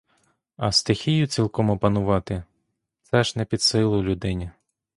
[0.57, 2.43] А стихію цілком опанувати—
[3.03, 4.51] це ж не під силу людині.